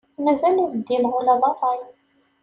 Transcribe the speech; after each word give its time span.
Mazal 0.23 0.57
ur 0.63 0.71
ddimeɣ 0.73 1.13
ula 1.19 1.33
d 1.41 1.43
rray. 1.51 1.81